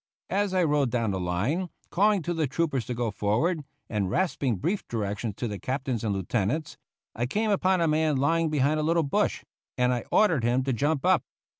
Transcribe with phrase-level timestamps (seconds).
[0.31, 4.55] As I rode down the line, calling to the troopers to go forward, and rasping
[4.55, 6.75] brief directions to the captains and lieutenants,
[7.13, 9.43] I came upon a man lying behind a little bush,
[9.77, 11.21] and I ordered him to jump up.